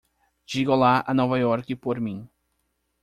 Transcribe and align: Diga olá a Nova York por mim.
Diga 0.47 0.71
olá 0.71 1.03
a 1.05 1.13
Nova 1.13 1.37
York 1.37 1.75
por 1.75 1.99
mim. 2.01 2.27